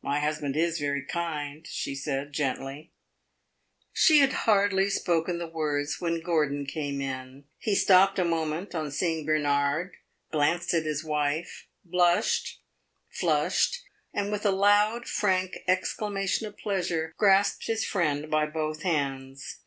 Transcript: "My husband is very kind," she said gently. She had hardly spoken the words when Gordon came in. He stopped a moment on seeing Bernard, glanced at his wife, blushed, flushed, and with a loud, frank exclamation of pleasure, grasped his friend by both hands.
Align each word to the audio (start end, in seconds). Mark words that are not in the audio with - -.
"My 0.00 0.20
husband 0.20 0.56
is 0.56 0.78
very 0.78 1.04
kind," 1.04 1.66
she 1.68 1.94
said 1.94 2.32
gently. 2.32 2.92
She 3.92 4.20
had 4.20 4.32
hardly 4.48 4.88
spoken 4.88 5.36
the 5.36 5.46
words 5.46 5.96
when 6.00 6.22
Gordon 6.22 6.64
came 6.64 7.02
in. 7.02 7.44
He 7.58 7.74
stopped 7.74 8.18
a 8.18 8.24
moment 8.24 8.74
on 8.74 8.90
seeing 8.90 9.26
Bernard, 9.26 9.96
glanced 10.32 10.72
at 10.72 10.86
his 10.86 11.04
wife, 11.04 11.66
blushed, 11.84 12.62
flushed, 13.10 13.82
and 14.14 14.32
with 14.32 14.46
a 14.46 14.50
loud, 14.50 15.06
frank 15.06 15.58
exclamation 15.68 16.46
of 16.46 16.56
pleasure, 16.56 17.12
grasped 17.18 17.66
his 17.66 17.84
friend 17.84 18.30
by 18.30 18.46
both 18.46 18.80
hands. 18.82 19.58